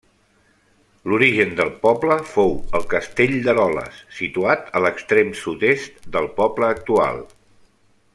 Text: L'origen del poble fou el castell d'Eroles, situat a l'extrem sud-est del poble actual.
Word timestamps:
L'origen 1.11 1.51
del 1.59 1.67
poble 1.83 2.15
fou 2.29 2.55
el 2.79 2.87
castell 2.93 3.35
d'Eroles, 3.49 3.99
situat 4.21 4.73
a 4.79 4.81
l'extrem 4.87 5.33
sud-est 5.43 6.09
del 6.17 6.31
poble 6.41 6.71
actual. 6.79 7.23